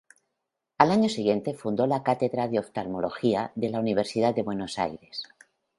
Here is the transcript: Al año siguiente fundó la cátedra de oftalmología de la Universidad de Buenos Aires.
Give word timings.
Al 0.79 0.89
año 0.89 1.09
siguiente 1.09 1.53
fundó 1.53 1.85
la 1.85 2.01
cátedra 2.01 2.47
de 2.47 2.57
oftalmología 2.57 3.51
de 3.53 3.69
la 3.69 3.79
Universidad 3.79 4.33
de 4.33 4.41
Buenos 4.41 4.79
Aires. 4.79 5.21